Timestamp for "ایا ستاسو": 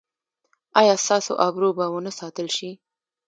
0.79-1.33